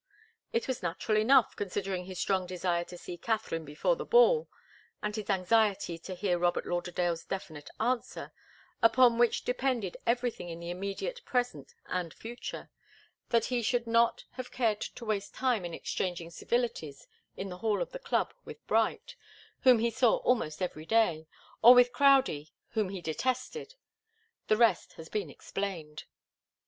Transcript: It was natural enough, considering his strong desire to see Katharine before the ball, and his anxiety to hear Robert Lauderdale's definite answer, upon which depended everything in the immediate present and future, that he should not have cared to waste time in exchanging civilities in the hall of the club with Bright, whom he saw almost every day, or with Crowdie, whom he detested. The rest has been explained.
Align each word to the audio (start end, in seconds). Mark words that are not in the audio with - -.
It 0.51 0.67
was 0.67 0.81
natural 0.81 1.19
enough, 1.19 1.55
considering 1.55 2.05
his 2.05 2.17
strong 2.17 2.47
desire 2.47 2.83
to 2.85 2.97
see 2.97 3.17
Katharine 3.17 3.63
before 3.65 3.95
the 3.95 4.03
ball, 4.03 4.49
and 5.03 5.15
his 5.15 5.29
anxiety 5.29 5.99
to 5.99 6.15
hear 6.15 6.39
Robert 6.39 6.65
Lauderdale's 6.65 7.23
definite 7.23 7.69
answer, 7.79 8.31
upon 8.81 9.19
which 9.19 9.45
depended 9.45 9.97
everything 10.07 10.49
in 10.49 10.59
the 10.59 10.71
immediate 10.71 11.23
present 11.23 11.75
and 11.85 12.15
future, 12.15 12.71
that 13.29 13.45
he 13.45 13.61
should 13.61 13.85
not 13.85 14.25
have 14.31 14.51
cared 14.51 14.81
to 14.81 15.05
waste 15.05 15.35
time 15.35 15.63
in 15.63 15.73
exchanging 15.75 16.31
civilities 16.31 17.05
in 17.37 17.49
the 17.49 17.59
hall 17.59 17.79
of 17.79 17.91
the 17.91 17.99
club 17.99 18.33
with 18.43 18.65
Bright, 18.65 19.15
whom 19.59 19.77
he 19.77 19.91
saw 19.91 20.15
almost 20.15 20.63
every 20.63 20.87
day, 20.87 21.27
or 21.61 21.75
with 21.75 21.93
Crowdie, 21.93 22.53
whom 22.69 22.89
he 22.89 23.01
detested. 23.01 23.75
The 24.47 24.57
rest 24.57 24.93
has 24.93 25.09
been 25.09 25.29
explained. 25.29 26.05